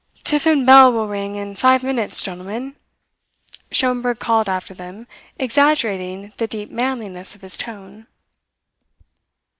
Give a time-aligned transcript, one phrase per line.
[0.23, 2.75] "Tiffin bell will ring in five minutes, gentlemen."
[3.69, 5.05] Schomberg called after them,
[5.37, 8.07] exaggerating the deep manliness of his tone.